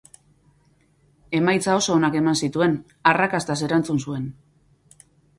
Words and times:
Emaitza 1.39 1.75
oso 1.81 1.93
onak 1.97 2.17
eman 2.19 2.39
zituen, 2.47 2.73
arrakastaz 3.11 3.57
erantzun 3.67 4.01
zuen. 4.07 4.25